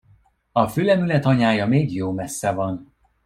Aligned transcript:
A 0.51 0.67
fülemüle 0.67 1.19
tanyája 1.19 1.65
még 1.67 1.93
jó 1.93 2.11
messze 2.11 2.51
van. 2.51 2.93